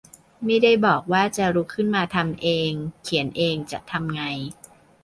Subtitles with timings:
[0.43, 2.71] ไม่ได้บอกว่าจะลุกขึ้นมาทำเอง
[3.03, 4.21] เขียนเองจะทำไง